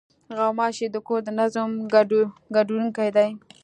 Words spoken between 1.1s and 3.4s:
د نظم ګډوډوونکې دي.